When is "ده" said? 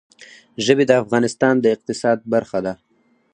2.65-2.73